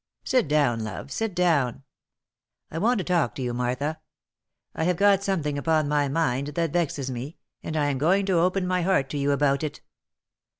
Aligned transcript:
Sit 0.23 0.47
down, 0.47 0.83
love, 0.83 1.11
sit 1.11 1.35
down; 1.35 1.83
I 2.71 2.79
want 2.79 2.97
to 2.97 3.03
talk 3.03 3.35
to 3.35 3.43
you, 3.43 3.53
Martha, 3.53 4.01
I 4.73 4.85
have 4.85 4.97
got 4.97 5.21
something 5.23 5.59
upon 5.59 5.87
my 5.87 6.07
mind 6.07 6.47
that 6.55 6.73
vexes 6.73 7.11
me, 7.11 7.37
and 7.61 7.77
I 7.77 7.91
am 7.91 7.99
going 7.99 8.25
to 8.25 8.39
open 8.39 8.65
my 8.65 8.81
heart 8.81 9.09
to 9.11 9.19
you 9.19 9.31
about 9.31 9.61
it." 9.63 9.81